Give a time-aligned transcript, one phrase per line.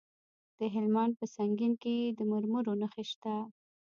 [0.59, 3.35] د هلمند په سنګین کې د مرمرو نښې شته.